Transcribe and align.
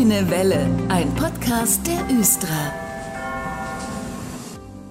Grüne 0.00 0.30
Welle, 0.30 0.66
ein 0.88 1.14
Podcast 1.14 1.86
der 1.86 2.18
Östra. 2.18 2.79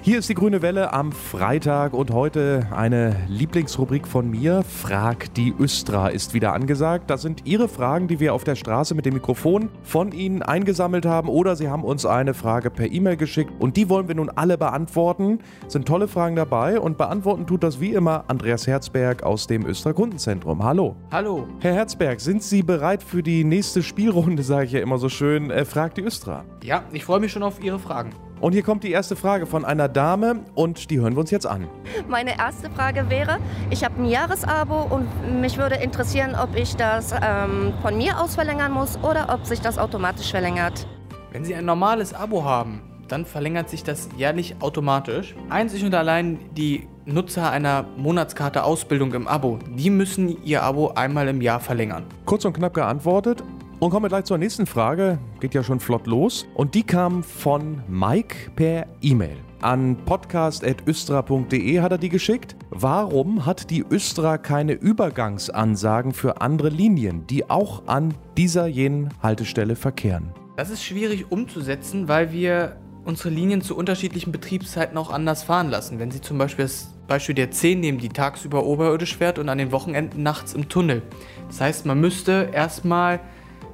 Hier 0.02 0.20
ist 0.20 0.30
die 0.30 0.34
Grüne 0.34 0.62
Welle 0.62 0.94
am 0.94 1.12
Freitag 1.12 1.94
und 1.94 2.12
heute 2.12 2.66
eine 2.72 3.18
Lieblingsrubrik 3.28 4.08
von 4.08 4.32
mir. 4.32 4.64
Frag 4.64 5.34
die 5.34 5.54
Östra 5.60 6.08
ist 6.08 6.34
wieder 6.34 6.54
angesagt. 6.54 7.10
Das 7.10 7.22
sind 7.22 7.46
Ihre 7.46 7.68
Fragen, 7.68 8.08
die 8.08 8.22
wir 8.22 8.34
auf 8.34 8.46
der 8.46 8.56
Straße 8.56 8.96
mit 8.96 9.06
dem 9.06 9.16
Mikrofon 9.16 9.68
von 9.84 10.14
Ihnen 10.14 10.42
eingesammelt 10.42 11.06
haben 11.06 11.28
oder 11.28 11.58
Sie 11.58 11.68
haben 11.68 11.84
uns 11.84 12.06
eine 12.06 12.34
Frage 12.34 12.72
per 12.72 12.90
E-Mail 12.90 13.18
geschickt 13.18 13.52
und 13.60 13.76
die 13.76 13.90
wollen 13.90 14.08
wir 14.08 14.16
nun 14.16 14.30
alle 14.30 14.58
beantworten. 14.58 15.40
Sind 15.68 15.86
tolle 15.86 16.08
Fragen 16.08 16.38
dabei 16.38 16.80
und 16.80 16.98
beantworten 16.98 17.46
tut 17.46 17.62
das 17.62 17.82
wie 17.82 17.92
immer 17.92 18.24
Andreas 18.30 18.68
Herzberg 18.68 19.24
aus 19.24 19.48
dem 19.48 19.66
Östra 19.66 19.92
Kundenzentrum. 19.92 20.64
Hallo. 20.64 20.96
Hallo. 21.12 21.46
Herr 21.60 21.74
Herzberg, 21.74 22.22
sind 22.22 22.42
Sie 22.42 22.64
bereit 22.64 23.04
für 23.04 23.22
die 23.22 23.44
nächste 23.44 23.84
Spielrunde, 23.84 24.44
sage 24.44 24.66
ich 24.66 24.72
ja 24.72 24.80
immer 24.80 24.98
so 24.98 25.10
schön. 25.10 25.52
Äh, 25.52 25.66
Frag 25.66 25.94
die 25.96 26.04
Östra. 26.04 26.46
Ja, 26.64 26.86
ich 26.94 27.04
freue 27.04 27.20
mich 27.20 27.34
schon 27.34 27.44
auf 27.44 27.62
Ihre 27.62 27.80
Fragen. 27.80 28.12
Und 28.42 28.54
hier 28.54 28.64
kommt 28.64 28.84
die 28.84 28.92
erste 28.92 29.16
Frage 29.18 29.46
von 29.46 29.66
einer 29.66 29.90
Dame 29.90 30.40
und 30.56 30.90
die 30.90 31.00
hören 31.00 31.14
wir 31.14 31.20
uns 31.20 31.32
jetzt 31.32 31.46
an. 31.46 31.68
Meine 32.08 32.38
erste 32.38 32.70
Frage 32.70 33.10
wäre, 33.10 33.38
ich 33.70 33.84
habe 33.84 34.02
ein 34.02 34.06
Jahresabo 34.06 34.84
und 34.84 35.42
mich 35.42 35.58
würde 35.58 35.76
interessieren, 35.76 36.36
ob 36.42 36.56
ich 36.56 36.76
das 36.78 37.14
ähm, 37.22 37.74
von 37.82 37.98
mir 37.98 38.20
aus 38.20 38.36
verlängern 38.36 38.72
muss 38.72 38.98
oder 39.04 39.28
ob 39.34 39.46
sich 39.46 39.60
das 39.60 39.78
automatisch 39.78 40.32
verlängert. 40.32 40.88
Wenn 41.32 41.44
Sie 41.44 41.54
ein 41.54 41.66
normales 41.66 42.14
Abo 42.14 42.44
haben, 42.44 42.82
dann 43.10 43.26
verlängert 43.26 43.70
sich 43.70 43.84
das 43.84 44.08
jährlich 44.18 44.56
automatisch. 44.62 45.36
Einzig 45.50 45.84
und 45.84 45.94
allein 45.94 46.40
die 46.56 46.88
Nutzer 47.06 47.52
einer 47.52 47.86
Monatskarte 47.98 48.64
Ausbildung 48.64 49.14
im 49.14 49.28
Abo, 49.28 49.60
die 49.76 49.90
müssen 49.90 50.42
ihr 50.44 50.64
Abo 50.64 50.92
einmal 50.96 51.28
im 51.28 51.42
Jahr 51.42 51.60
verlängern. 51.60 52.06
Kurz 52.26 52.46
und 52.46 52.54
knapp 52.54 52.74
geantwortet. 52.74 53.44
Und 53.82 53.92
kommen 53.92 54.04
wir 54.04 54.10
gleich 54.10 54.26
zur 54.26 54.38
nächsten 54.38 54.66
Frage. 54.66 55.20
Geht 55.40 55.54
ja 55.54 55.64
schon 55.64 55.80
flott 55.80 56.06
los. 56.06 56.46
Und 56.54 56.76
die 56.76 56.84
kam 56.84 57.24
von 57.24 57.82
Mike 57.88 58.52
per 58.58 58.88
E-Mail. 59.02 59.38
An 59.62 59.96
podcast.östra.de 60.04 61.80
hat 61.80 61.94
er 61.94 61.98
die 61.98 62.10
geschickt. 62.10 62.58
Warum 62.72 63.46
hat 63.46 63.70
die 63.70 63.86
Östra 63.90 64.38
keine 64.38 64.74
Übergangsansagen 64.74 66.12
für 66.12 66.42
andere 66.42 66.68
Linien, 66.68 67.26
die 67.28 67.50
auch 67.50 67.88
an 67.88 68.14
dieser 68.36 68.68
jenen 68.68 69.14
Haltestelle 69.24 69.78
verkehren? 69.78 70.34
Das 70.58 70.70
ist 70.70 70.84
schwierig 70.84 71.32
umzusetzen, 71.32 72.10
weil 72.10 72.34
wir 72.34 72.76
unsere 73.06 73.30
Linien 73.30 73.62
zu 73.62 73.78
unterschiedlichen 73.78 74.34
Betriebszeiten 74.34 74.98
auch 74.98 75.10
anders 75.10 75.44
fahren 75.44 75.70
lassen. 75.70 76.00
Wenn 76.00 76.12
Sie 76.12 76.20
zum 76.20 76.38
Beispiel 76.38 76.66
das 76.66 76.90
Beispiel 77.08 77.34
der 77.34 77.50
10 77.50 77.80
nehmen, 77.80 77.98
die 77.98 78.10
tagsüber 78.10 78.66
oberirdisch 78.66 79.16
fährt 79.16 79.40
und 79.40 79.48
an 79.48 79.58
den 79.58 79.72
Wochenenden 79.72 80.22
nachts 80.22 80.54
im 80.54 80.68
Tunnel. 80.68 81.02
Das 81.48 81.62
heißt, 81.62 81.86
man 81.86 82.02
müsste 82.02 82.50
erstmal 82.52 83.22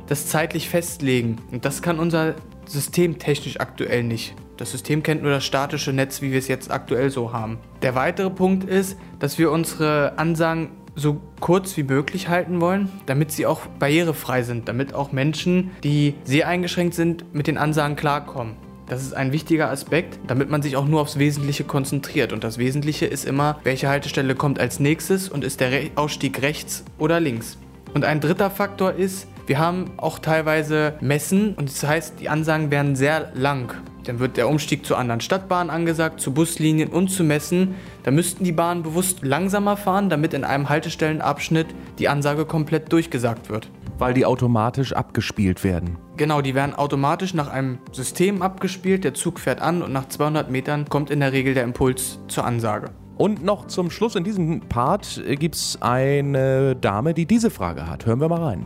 das 0.07 0.27
zeitlich 0.27 0.69
festlegen. 0.69 1.37
Und 1.51 1.65
das 1.65 1.81
kann 1.81 1.99
unser 1.99 2.35
System 2.65 3.19
technisch 3.19 3.59
aktuell 3.59 4.03
nicht. 4.03 4.35
Das 4.57 4.71
System 4.71 5.03
kennt 5.03 5.21
nur 5.21 5.31
das 5.31 5.45
statische 5.45 5.91
Netz, 5.91 6.21
wie 6.21 6.31
wir 6.31 6.39
es 6.39 6.47
jetzt 6.47 6.71
aktuell 6.71 7.09
so 7.09 7.33
haben. 7.33 7.57
Der 7.81 7.95
weitere 7.95 8.29
Punkt 8.29 8.63
ist, 8.63 8.97
dass 9.19 9.37
wir 9.37 9.51
unsere 9.51 10.17
Ansagen 10.17 10.69
so 10.95 11.19
kurz 11.41 11.75
wie 11.75 11.83
möglich 11.83 12.29
halten 12.29 12.61
wollen, 12.61 12.89
damit 13.05 13.31
sie 13.31 13.45
auch 13.45 13.65
barrierefrei 13.79 14.43
sind, 14.43 14.69
damit 14.69 14.93
auch 14.93 15.11
Menschen, 15.11 15.71
die 15.83 16.15
sehr 16.23 16.47
eingeschränkt 16.47 16.93
sind, 16.93 17.33
mit 17.33 17.47
den 17.47 17.57
Ansagen 17.57 17.97
klarkommen. 17.97 18.55
Das 18.87 19.01
ist 19.01 19.13
ein 19.13 19.31
wichtiger 19.31 19.71
Aspekt, 19.71 20.19
damit 20.27 20.49
man 20.49 20.61
sich 20.61 20.77
auch 20.77 20.85
nur 20.85 21.01
aufs 21.01 21.17
Wesentliche 21.17 21.63
konzentriert. 21.63 22.31
Und 22.31 22.43
das 22.43 22.59
Wesentliche 22.59 23.07
ist 23.07 23.25
immer, 23.25 23.59
welche 23.63 23.89
Haltestelle 23.89 24.35
kommt 24.35 24.59
als 24.59 24.79
nächstes 24.79 25.27
und 25.27 25.43
ist 25.43 25.59
der 25.59 25.71
Ausstieg 25.95 26.41
rechts 26.43 26.85
oder 26.99 27.19
links. 27.19 27.57
Und 27.93 28.05
ein 28.05 28.21
dritter 28.21 28.51
Faktor 28.51 28.93
ist, 28.93 29.27
wir 29.47 29.59
haben 29.59 29.91
auch 29.97 30.17
teilweise 30.17 30.95
Messen 31.01 31.53
und 31.53 31.69
das 31.69 31.83
heißt, 31.83 32.19
die 32.19 32.29
Ansagen 32.29 32.71
werden 32.71 32.95
sehr 32.95 33.31
lang. 33.35 33.73
Dann 34.05 34.19
wird 34.19 34.37
der 34.37 34.47
Umstieg 34.47 34.85
zu 34.85 34.95
anderen 34.95 35.21
Stadtbahnen 35.21 35.69
angesagt, 35.69 36.19
zu 36.19 36.33
Buslinien 36.33 36.89
und 36.89 37.09
zu 37.09 37.23
Messen. 37.23 37.75
Da 38.03 38.11
müssten 38.11 38.43
die 38.43 38.51
Bahnen 38.51 38.83
bewusst 38.83 39.23
langsamer 39.23 39.77
fahren, 39.77 40.09
damit 40.09 40.33
in 40.33 40.43
einem 40.43 40.69
Haltestellenabschnitt 40.69 41.67
die 41.99 42.07
Ansage 42.07 42.45
komplett 42.45 42.91
durchgesagt 42.91 43.49
wird. 43.49 43.69
Weil 43.97 44.13
die 44.13 44.25
automatisch 44.25 44.93
abgespielt 44.93 45.63
werden. 45.63 45.97
Genau, 46.17 46.41
die 46.41 46.53
werden 46.53 46.75
automatisch 46.75 47.33
nach 47.33 47.47
einem 47.47 47.79
System 47.91 48.41
abgespielt. 48.41 49.03
Der 49.03 49.13
Zug 49.13 49.39
fährt 49.39 49.61
an 49.61 49.81
und 49.81 49.93
nach 49.93 50.07
200 50.07 50.51
Metern 50.51 50.85
kommt 50.89 51.09
in 51.09 51.19
der 51.19 51.33
Regel 51.33 51.53
der 51.53 51.63
Impuls 51.63 52.19
zur 52.27 52.45
Ansage. 52.45 52.91
Und 53.17 53.43
noch 53.43 53.67
zum 53.67 53.89
Schluss 53.91 54.15
in 54.15 54.23
diesem 54.23 54.59
Part 54.61 55.23
gibt 55.39 55.55
es 55.55 55.77
eine 55.81 56.75
Dame, 56.75 57.13
die 57.13 57.25
diese 57.25 57.49
Frage 57.49 57.87
hat. 57.87 58.05
Hören 58.05 58.19
wir 58.19 58.27
mal 58.27 58.43
rein 58.43 58.65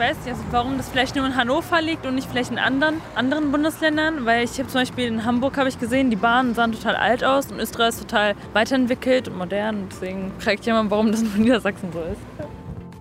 weiß 0.00 0.16
nicht, 0.24 0.28
also 0.30 0.42
warum 0.50 0.78
das 0.78 0.88
vielleicht 0.88 1.14
nur 1.14 1.26
in 1.26 1.36
Hannover 1.36 1.82
liegt 1.82 2.06
und 2.06 2.14
nicht 2.14 2.28
vielleicht 2.28 2.50
in 2.50 2.58
anderen, 2.58 3.02
anderen 3.14 3.52
Bundesländern, 3.52 4.24
weil 4.24 4.44
ich 4.44 4.58
habe 4.58 4.66
zum 4.66 4.80
Beispiel 4.80 5.06
in 5.06 5.26
Hamburg 5.26 5.58
habe 5.58 5.68
ich 5.68 5.78
gesehen, 5.78 6.08
die 6.08 6.16
Bahnen 6.16 6.54
sahen 6.54 6.72
total 6.72 6.96
alt 6.96 7.22
aus 7.22 7.52
und 7.52 7.60
Österreich 7.60 7.90
ist 7.90 8.00
total 8.00 8.34
weiterentwickelt 8.54 9.28
und 9.28 9.36
modern. 9.36 9.88
Deswegen 9.90 10.32
frage 10.38 10.58
ich 10.58 10.66
jemand, 10.66 10.90
warum 10.90 11.12
das 11.12 11.22
nur 11.22 11.34
in 11.36 11.42
Niedersachsen 11.42 11.92
so 11.92 12.00
ist. 12.00 12.48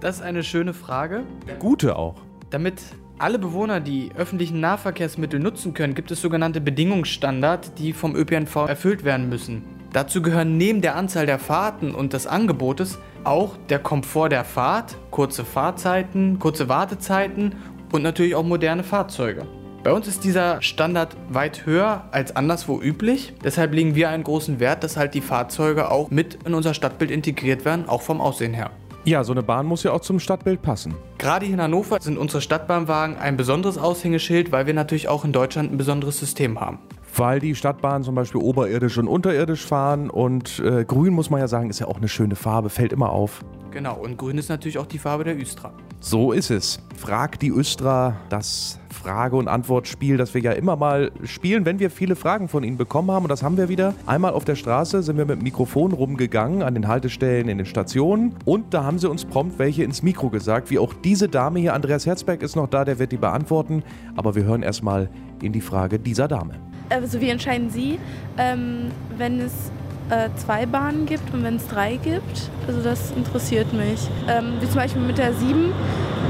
Das 0.02 0.18
ist 0.18 0.22
eine 0.22 0.44
schöne 0.44 0.74
Frage. 0.74 1.24
Gute 1.60 1.96
auch. 1.96 2.16
Damit 2.50 2.82
alle 3.18 3.40
Bewohner 3.40 3.80
die 3.80 4.12
öffentlichen 4.18 4.60
Nahverkehrsmittel 4.60 5.40
nutzen 5.40 5.74
können, 5.74 5.96
gibt 5.96 6.12
es 6.12 6.22
sogenannte 6.22 6.60
Bedingungsstandards, 6.60 7.74
die 7.76 7.94
vom 7.94 8.14
ÖPNV 8.16 8.68
erfüllt 8.68 9.06
werden 9.06 9.30
müssen. 9.30 9.79
Dazu 9.92 10.22
gehören 10.22 10.58
neben 10.58 10.82
der 10.82 10.96
Anzahl 10.96 11.26
der 11.26 11.40
Fahrten 11.40 11.96
und 11.96 12.14
des 12.14 12.28
Angebotes 12.28 13.00
auch 13.24 13.58
der 13.70 13.80
Komfort 13.80 14.30
der 14.30 14.46
Fahrt, 14.46 14.96
kurze 15.12 15.44
Fahrzeiten, 15.44 16.40
kurze 16.40 16.70
Wartezeiten 16.70 17.56
und 17.92 18.04
natürlich 18.04 18.36
auch 18.36 18.44
moderne 18.44 18.84
Fahrzeuge. 18.84 19.48
Bei 19.84 19.94
uns 19.94 20.08
ist 20.08 20.24
dieser 20.26 20.62
Standard 20.62 21.16
weit 21.30 21.66
höher 21.66 22.04
als 22.12 22.36
anderswo 22.36 22.82
üblich. 22.82 23.34
Deshalb 23.44 23.74
legen 23.74 23.96
wir 23.96 24.10
einen 24.10 24.24
großen 24.24 24.60
Wert, 24.60 24.84
dass 24.84 24.98
halt 24.98 25.14
die 25.14 25.22
Fahrzeuge 25.22 25.90
auch 25.90 26.12
mit 26.12 26.38
in 26.46 26.54
unser 26.54 26.74
Stadtbild 26.74 27.12
integriert 27.12 27.64
werden, 27.64 27.88
auch 27.88 28.02
vom 28.02 28.20
Aussehen 28.20 28.54
her. 28.54 28.72
Ja, 29.10 29.24
so 29.24 29.32
eine 29.32 29.42
Bahn 29.42 29.66
muss 29.66 29.82
ja 29.82 29.92
auch 29.92 30.02
zum 30.02 30.20
Stadtbild 30.20 30.62
passen. 30.62 30.94
Gerade 31.18 31.44
hier 31.44 31.56
in 31.56 31.62
Hannover 31.62 32.00
sind 32.00 32.20
unsere 32.20 32.44
Stadtbahnwagen 32.44 33.18
ein 33.18 33.38
besonderes 33.38 33.80
Aushängeschild, 33.80 34.52
weil 34.52 34.68
wir 34.68 34.76
natürlich 34.76 35.08
auch 35.08 35.26
in 35.26 35.32
Deutschland 35.32 35.72
ein 35.72 35.80
besonderes 35.80 36.20
System 36.20 36.60
haben 36.60 36.78
weil 37.16 37.40
die 37.40 37.56
Stadtbahnen 37.56 38.04
zum 38.04 38.14
Beispiel 38.14 38.40
oberirdisch 38.40 39.00
und 39.00 39.08
unterirdisch 39.08 39.66
fahren 39.66 40.12
und 40.12 40.60
äh, 40.60 40.86
grün 40.86 41.12
muss 41.12 41.32
man 41.32 41.40
ja 41.42 41.48
sagen, 41.48 41.72
ist 41.72 41.80
ja 41.80 41.88
auch 41.88 41.98
eine 41.98 42.08
schöne 42.08 42.36
Farbe, 42.36 42.70
fällt 42.70 42.94
immer 42.94 43.10
auf. 43.10 43.44
Genau, 43.72 43.96
und 43.96 44.18
grün 44.18 44.38
ist 44.38 44.50
natürlich 44.50 44.78
auch 44.78 44.86
die 44.86 44.98
Farbe 44.98 45.24
der 45.24 45.38
Östra. 45.38 45.72
So 46.00 46.32
ist 46.32 46.50
es. 46.50 46.80
Frag 46.98 47.40
die 47.40 47.50
Östra, 47.50 48.16
das 48.30 48.80
Frage- 48.90 49.36
und 49.36 49.48
Antwortspiel, 49.48 50.18
das 50.18 50.34
wir 50.34 50.42
ja 50.42 50.54
immer 50.54 50.76
mal 50.76 51.12
spielen, 51.24 51.66
wenn 51.66 51.80
wir 51.80 51.92
viele 51.92 52.16
Fragen 52.16 52.48
von 52.48 52.64
Ihnen 52.64 52.78
bekommen 52.78 53.12
haben. 53.12 53.24
Und 53.24 53.30
das 53.30 53.44
haben 53.44 53.58
wir 53.58 53.70
wieder. 53.70 53.94
Einmal 54.06 54.34
auf 54.34 54.46
der 54.46 54.56
Straße 54.56 55.04
sind 55.04 55.18
wir 55.18 55.26
mit 55.26 55.40
dem 55.40 55.44
Mikrofon 55.44 55.92
rumgegangen, 55.92 56.64
an 56.64 56.74
den 56.74 56.88
Haltestellen, 56.88 57.48
in 57.48 57.58
den 57.58 57.68
Stationen. 57.68 58.36
Und 58.46 58.74
da 58.74 58.84
haben 58.84 58.98
sie 58.98 59.10
uns 59.10 59.26
prompt 59.26 59.60
welche 59.60 59.84
ins 59.84 60.02
Mikro 60.02 60.30
gesagt, 60.30 60.72
wie 60.72 60.80
auch 60.80 60.94
diese 60.94 61.30
Dame 61.30 61.60
hier. 61.60 61.74
Andreas 61.74 62.06
Herzberg 62.06 62.42
ist 62.42 62.56
noch 62.56 62.68
da, 62.68 62.86
der 62.86 62.98
wird 62.98 63.12
die 63.12 63.18
beantworten. 63.18 63.84
Aber 64.16 64.36
wir 64.36 64.44
hören 64.44 64.64
erstmal 64.64 65.10
in 65.42 65.54
die 65.54 65.62
Frage 65.62 66.00
dieser 66.00 66.28
Dame 66.28 66.56
also 66.90 67.22
wie 67.22 67.30
entscheiden 67.30 67.70
Sie, 67.70 68.00
ähm, 68.38 68.92
wenn 69.18 69.40
es 69.40 69.72
äh, 70.10 70.30
zwei 70.36 70.66
Bahnen 70.66 71.06
gibt 71.06 71.34
und 71.34 71.44
wenn 71.44 71.58
es 71.58 71.68
drei 71.68 71.98
gibt? 71.98 72.50
Also 72.68 72.82
das 72.82 73.12
interessiert 73.12 73.74
mich. 73.74 74.08
Ähm, 74.28 74.54
wie 74.60 74.66
zum 74.66 74.76
Beispiel 74.76 75.02
mit 75.02 75.18
der 75.18 75.34
7. 75.34 75.72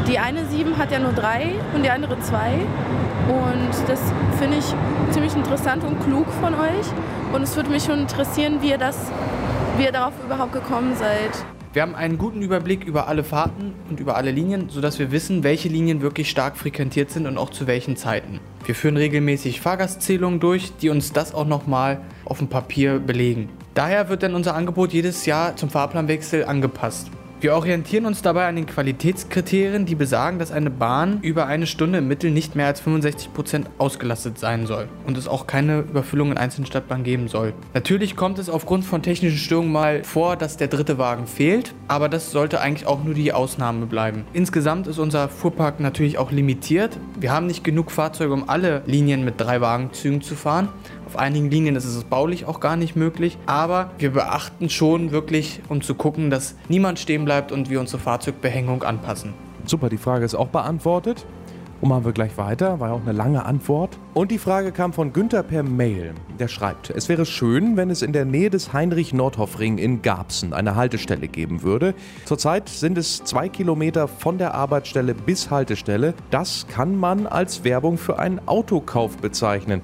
Die 0.07 0.19
eine 0.19 0.45
7 0.45 0.77
hat 0.77 0.91
ja 0.91 0.99
nur 0.99 1.13
drei 1.13 1.53
und 1.73 1.83
die 1.83 1.89
andere 1.89 2.19
zwei. 2.19 2.53
Und 3.27 3.87
das 3.87 4.01
finde 4.39 4.57
ich 4.57 4.65
ziemlich 5.11 5.35
interessant 5.35 5.83
und 5.83 5.99
klug 6.03 6.27
von 6.41 6.53
euch. 6.53 6.87
Und 7.33 7.43
es 7.43 7.55
würde 7.55 7.69
mich 7.69 7.83
schon 7.83 7.99
interessieren, 7.99 8.61
wie 8.61 8.69
ihr, 8.69 8.77
das, 8.77 8.97
wie 9.77 9.83
ihr 9.83 9.91
darauf 9.91 10.13
überhaupt 10.25 10.53
gekommen 10.53 10.95
seid. 10.95 11.31
Wir 11.71 11.83
haben 11.83 11.93
einen 11.93 12.17
guten 12.17 12.41
Überblick 12.41 12.83
über 12.83 13.07
alle 13.07 13.23
Fahrten 13.23 13.75
und 13.91 13.99
über 13.99 14.17
alle 14.17 14.31
Linien, 14.31 14.69
sodass 14.69 14.97
wir 14.97 15.11
wissen, 15.11 15.43
welche 15.43 15.69
Linien 15.69 16.01
wirklich 16.01 16.31
stark 16.31 16.57
frequentiert 16.57 17.11
sind 17.11 17.27
und 17.27 17.37
auch 17.37 17.51
zu 17.51 17.67
welchen 17.67 17.95
Zeiten. 17.95 18.39
Wir 18.65 18.73
führen 18.73 18.97
regelmäßig 18.97 19.61
Fahrgastzählungen 19.61 20.39
durch, 20.39 20.75
die 20.77 20.89
uns 20.89 21.13
das 21.13 21.35
auch 21.35 21.45
nochmal 21.45 22.01
auf 22.25 22.39
dem 22.39 22.47
Papier 22.47 22.97
belegen. 22.97 23.49
Daher 23.73 24.09
wird 24.09 24.23
dann 24.23 24.35
unser 24.35 24.55
Angebot 24.55 24.93
jedes 24.93 25.25
Jahr 25.25 25.55
zum 25.55 25.69
Fahrplanwechsel 25.69 26.45
angepasst. 26.45 27.09
Wir 27.41 27.55
orientieren 27.55 28.05
uns 28.05 28.21
dabei 28.21 28.49
an 28.49 28.57
den 28.57 28.65
Qualitätskriterien, 28.65 29.85
die 29.85 29.95
besagen, 29.95 30.39
dass 30.39 30.51
eine 30.51 30.69
Bahn 30.69 31.19
über 31.21 31.45
eine 31.45 31.67
Stunde 31.67 31.99
im 31.99 32.07
Mittel 32.09 32.31
nicht 32.31 32.57
mehr 32.57 32.65
als 32.65 32.81
65 32.81 33.33
Prozent 33.33 33.69
ausgelastet 33.77 34.37
sein 34.37 34.67
soll 34.67 34.89
und 35.07 35.17
es 35.17 35.25
auch 35.25 35.47
keine 35.47 35.79
Überfüllung 35.79 36.31
in 36.31 36.37
einzelnen 36.37 36.65
Stadtbahnen 36.65 37.05
geben 37.05 37.29
soll. 37.29 37.53
Natürlich 37.73 38.17
kommt 38.17 38.39
es 38.39 38.49
aufgrund 38.49 38.83
von 38.83 39.03
technischen 39.03 39.37
Störungen 39.37 39.71
mal 39.71 40.03
vor, 40.03 40.35
dass 40.35 40.57
der 40.57 40.67
dritte 40.67 40.97
Wagen 40.97 41.27
fehlt, 41.27 41.73
aber 41.87 42.09
das 42.09 42.31
sollte 42.31 42.59
eigentlich 42.59 42.87
auch 42.87 43.05
nur 43.05 43.13
die 43.13 43.31
Ausnahme 43.31 43.85
bleiben. 43.85 44.25
Insgesamt 44.33 44.87
ist 44.87 44.99
unser 44.99 45.29
Fuhrpark 45.29 45.79
natürlich 45.79 46.17
auch 46.17 46.31
limitiert. 46.31 46.97
Wir 47.21 47.31
haben 47.31 47.47
nicht 47.47 47.63
genug 47.63 47.91
Fahrzeuge, 47.91 48.33
um 48.33 48.49
alle 48.49 48.81
Linien 48.85 49.23
mit 49.23 49.35
drei 49.37 49.61
Wagenzügen 49.61 50.21
zu 50.21 50.35
fahren 50.35 50.67
auf 51.09 51.17
einigen 51.17 51.49
Linien 51.49 51.75
ist 51.75 51.85
es 51.85 52.03
baulich 52.03 52.45
auch 52.45 52.59
gar 52.59 52.75
nicht 52.75 52.95
möglich, 52.95 53.39
aber 53.47 53.89
wir 53.97 54.11
beachten 54.13 54.69
schon 54.69 55.09
wirklich, 55.09 55.59
um 55.67 55.81
zu 55.81 55.95
gucken, 55.95 56.29
dass 56.29 56.53
niemand 56.67 56.99
stehen 56.99 57.25
bleibt 57.25 57.51
und 57.51 57.67
wir 57.67 57.79
unsere 57.79 57.97
Fahrzeugbehängung 57.97 58.83
anpassen. 58.83 59.33
Super, 59.65 59.89
die 59.89 59.97
Frage 59.97 60.23
ist 60.23 60.35
auch 60.35 60.49
beantwortet. 60.49 61.25
Und 61.81 61.89
machen 61.89 62.05
wir 62.05 62.11
gleich 62.11 62.37
weiter, 62.37 62.79
war 62.81 62.89
ja 62.89 62.93
auch 62.93 63.01
eine 63.01 63.13
lange 63.13 63.45
Antwort. 63.45 63.97
Und 64.13 64.31
die 64.31 64.37
Frage 64.37 64.71
kam 64.73 64.91
von 64.91 65.13
Günther 65.13 65.43
per 65.43 65.63
Mail. 65.63 66.13
Der 66.37 66.49
schreibt, 66.49 66.89
es 66.89 67.07
wäre 67.07 67.25
schön, 67.25 67.77
wenn 67.77 67.89
es 67.89 68.01
in 68.01 68.11
der 68.11 68.25
Nähe 68.25 68.49
des 68.49 68.73
Heinrich-Nordhoff-Ring 68.73 69.77
in 69.77 70.01
Garbsen 70.01 70.53
eine 70.53 70.75
Haltestelle 70.75 71.27
geben 71.29 71.63
würde. 71.63 71.95
Zurzeit 72.25 72.67
sind 72.69 72.97
es 72.97 73.23
zwei 73.23 73.47
Kilometer 73.47 74.09
von 74.09 74.37
der 74.37 74.53
Arbeitsstelle 74.53 75.15
bis 75.15 75.49
Haltestelle. 75.49 76.13
Das 76.29 76.67
kann 76.67 76.97
man 76.97 77.25
als 77.25 77.63
Werbung 77.63 77.97
für 77.97 78.19
einen 78.19 78.41
Autokauf 78.45 79.17
bezeichnen. 79.17 79.81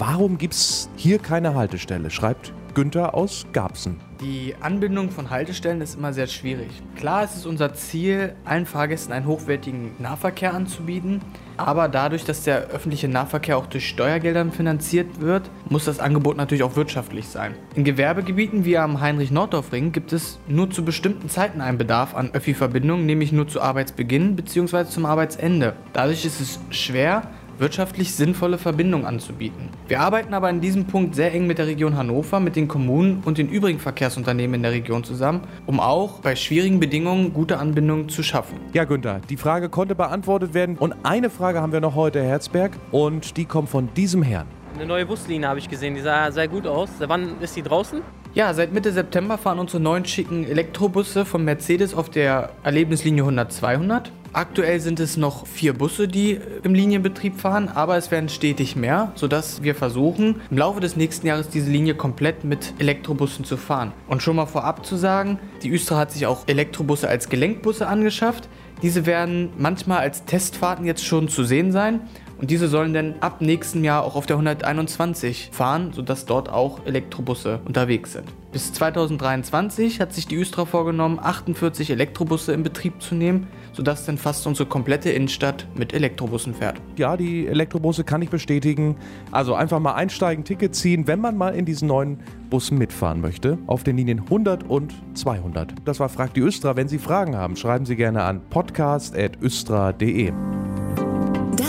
Warum 0.00 0.38
gibt 0.38 0.54
es 0.54 0.88
hier 0.96 1.18
keine 1.18 1.54
Haltestelle? 1.54 2.10
Schreibt 2.10 2.54
Günther 2.72 3.14
aus 3.14 3.44
Garbsen. 3.52 4.00
Die 4.22 4.54
Anbindung 4.58 5.10
von 5.10 5.28
Haltestellen 5.28 5.82
ist 5.82 5.94
immer 5.98 6.14
sehr 6.14 6.26
schwierig. 6.26 6.68
Klar 6.96 7.24
ist 7.24 7.36
es 7.36 7.44
unser 7.44 7.74
Ziel, 7.74 8.34
allen 8.46 8.64
Fahrgästen 8.64 9.12
einen 9.12 9.26
hochwertigen 9.26 9.90
Nahverkehr 9.98 10.54
anzubieten, 10.54 11.20
aber 11.58 11.88
dadurch, 11.88 12.24
dass 12.24 12.44
der 12.44 12.68
öffentliche 12.68 13.08
Nahverkehr 13.08 13.58
auch 13.58 13.66
durch 13.66 13.86
Steuergeldern 13.88 14.52
finanziert 14.52 15.20
wird, 15.20 15.50
muss 15.68 15.84
das 15.84 16.00
Angebot 16.00 16.38
natürlich 16.38 16.62
auch 16.62 16.76
wirtschaftlich 16.76 17.28
sein. 17.28 17.54
In 17.74 17.84
Gewerbegebieten 17.84 18.64
wie 18.64 18.78
am 18.78 19.02
Heinrich-Nordorf-Ring 19.02 19.92
gibt 19.92 20.14
es 20.14 20.38
nur 20.48 20.70
zu 20.70 20.82
bestimmten 20.82 21.28
Zeiten 21.28 21.60
einen 21.60 21.76
Bedarf 21.76 22.14
an 22.14 22.30
Öffi-Verbindungen, 22.32 23.04
nämlich 23.04 23.32
nur 23.32 23.48
zu 23.48 23.60
Arbeitsbeginn 23.60 24.34
bzw. 24.36 24.86
zum 24.86 25.04
Arbeitsende. 25.04 25.74
Dadurch 25.92 26.24
ist 26.24 26.40
es 26.40 26.58
schwer, 26.70 27.22
wirtschaftlich 27.60 28.14
sinnvolle 28.14 28.58
Verbindungen 28.58 29.06
anzubieten. 29.06 29.68
Wir 29.86 30.00
arbeiten 30.00 30.34
aber 30.34 30.50
in 30.50 30.60
diesem 30.60 30.86
Punkt 30.86 31.14
sehr 31.14 31.32
eng 31.32 31.46
mit 31.46 31.58
der 31.58 31.66
Region 31.66 31.96
Hannover, 31.96 32.40
mit 32.40 32.56
den 32.56 32.66
Kommunen 32.66 33.22
und 33.24 33.38
den 33.38 33.48
übrigen 33.48 33.78
Verkehrsunternehmen 33.78 34.54
in 34.54 34.62
der 34.62 34.72
Region 34.72 35.04
zusammen, 35.04 35.42
um 35.66 35.78
auch 35.78 36.20
bei 36.20 36.34
schwierigen 36.34 36.80
Bedingungen 36.80 37.32
gute 37.32 37.58
Anbindungen 37.58 38.08
zu 38.08 38.22
schaffen. 38.22 38.58
Ja, 38.72 38.84
Günther, 38.84 39.20
die 39.28 39.36
Frage 39.36 39.68
konnte 39.68 39.94
beantwortet 39.94 40.54
werden. 40.54 40.76
Und 40.76 40.94
eine 41.02 41.30
Frage 41.30 41.60
haben 41.60 41.72
wir 41.72 41.80
noch 41.80 41.94
heute, 41.94 42.20
Herr 42.20 42.30
Herzberg, 42.30 42.72
und 42.90 43.36
die 43.36 43.44
kommt 43.44 43.68
von 43.68 43.92
diesem 43.94 44.22
Herrn. 44.22 44.46
Eine 44.74 44.86
neue 44.86 45.04
Buslinie 45.04 45.48
habe 45.48 45.58
ich 45.58 45.68
gesehen, 45.68 45.94
die 45.94 46.00
sah 46.00 46.30
sehr 46.30 46.48
gut 46.48 46.66
aus. 46.66 46.88
Wann 47.00 47.40
ist 47.40 47.54
die 47.56 47.62
draußen? 47.62 48.00
Ja, 48.32 48.54
seit 48.54 48.72
Mitte 48.72 48.92
September 48.92 49.38
fahren 49.38 49.58
unsere 49.58 49.82
neuen 49.82 50.04
schicken 50.04 50.44
Elektrobusse 50.44 51.24
von 51.24 51.44
Mercedes 51.44 51.94
auf 51.94 52.10
der 52.10 52.50
Erlebnislinie 52.62 53.24
100-200. 53.24 54.04
Aktuell 54.32 54.78
sind 54.78 55.00
es 55.00 55.16
noch 55.16 55.48
vier 55.48 55.72
Busse, 55.72 56.06
die 56.06 56.38
im 56.62 56.72
Linienbetrieb 56.72 57.40
fahren, 57.40 57.68
aber 57.68 57.96
es 57.96 58.12
werden 58.12 58.28
stetig 58.28 58.76
mehr, 58.76 59.10
sodass 59.16 59.64
wir 59.64 59.74
versuchen, 59.74 60.40
im 60.48 60.58
Laufe 60.58 60.78
des 60.78 60.94
nächsten 60.94 61.26
Jahres 61.26 61.48
diese 61.48 61.72
Linie 61.72 61.96
komplett 61.96 62.44
mit 62.44 62.72
Elektrobussen 62.78 63.44
zu 63.44 63.56
fahren. 63.56 63.90
Und 64.06 64.22
schon 64.22 64.36
mal 64.36 64.46
vorab 64.46 64.86
zu 64.86 64.94
sagen, 64.94 65.40
die 65.64 65.72
Östra 65.72 65.98
hat 65.98 66.12
sich 66.12 66.26
auch 66.26 66.46
Elektrobusse 66.46 67.08
als 67.08 67.30
Gelenkbusse 67.30 67.88
angeschafft. 67.88 68.48
Diese 68.80 69.06
werden 69.06 69.50
manchmal 69.58 69.98
als 69.98 70.24
Testfahrten 70.24 70.86
jetzt 70.86 71.04
schon 71.04 71.28
zu 71.28 71.42
sehen 71.42 71.72
sein 71.72 72.02
und 72.40 72.50
diese 72.50 72.68
sollen 72.68 72.94
dann 72.94 73.16
ab 73.20 73.42
nächstem 73.42 73.84
Jahr 73.84 74.02
auch 74.02 74.16
auf 74.16 74.24
der 74.24 74.36
121 74.36 75.50
fahren, 75.52 75.92
sodass 75.92 76.24
dort 76.24 76.48
auch 76.48 76.86
Elektrobusse 76.86 77.60
unterwegs 77.66 78.14
sind. 78.14 78.24
Bis 78.50 78.72
2023 78.72 80.00
hat 80.00 80.12
sich 80.14 80.26
die 80.26 80.36
Östra 80.36 80.64
vorgenommen, 80.64 81.18
48 81.22 81.90
Elektrobusse 81.90 82.52
in 82.52 82.62
Betrieb 82.62 83.00
zu 83.02 83.14
nehmen, 83.14 83.46
sodass 83.72 84.06
dann 84.06 84.16
fast 84.16 84.46
unsere 84.46 84.68
komplette 84.68 85.10
Innenstadt 85.10 85.68
mit 85.76 85.92
Elektrobussen 85.92 86.54
fährt. 86.54 86.80
Ja, 86.96 87.16
die 87.16 87.46
Elektrobusse 87.46 88.04
kann 88.04 88.22
ich 88.22 88.30
bestätigen. 88.30 88.96
Also 89.30 89.54
einfach 89.54 89.78
mal 89.78 89.94
einsteigen, 89.94 90.42
Ticket 90.42 90.74
ziehen, 90.74 91.06
wenn 91.06 91.20
man 91.20 91.36
mal 91.36 91.54
in 91.54 91.66
diesen 91.66 91.88
neuen 91.88 92.20
Bussen 92.48 92.78
mitfahren 92.78 93.20
möchte, 93.20 93.58
auf 93.66 93.84
den 93.84 93.98
Linien 93.98 94.20
100 94.20 94.64
und 94.68 94.94
200. 95.14 95.74
Das 95.84 96.00
war 96.00 96.08
Fragt 96.08 96.36
die 96.36 96.40
Östra. 96.40 96.74
Wenn 96.74 96.88
Sie 96.88 96.98
Fragen 96.98 97.36
haben, 97.36 97.54
schreiben 97.54 97.84
Sie 97.84 97.96
gerne 97.96 98.24
an 98.24 98.40
podcast.östra.de. 98.48 100.32